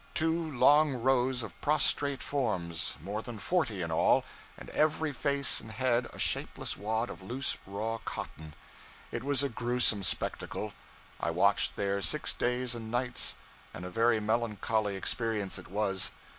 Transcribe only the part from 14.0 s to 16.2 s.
melancholy experience it was.